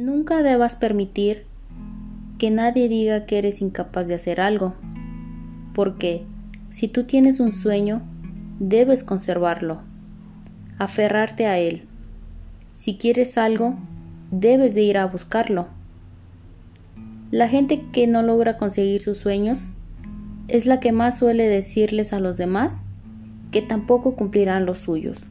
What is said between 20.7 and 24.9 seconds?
que más suele decirles a los demás que tampoco cumplirán los